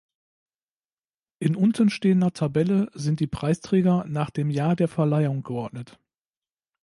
[1.37, 5.99] In unten stehender Tabelle sind die Preisträger nach dem Jahr der Verleihung geordnet.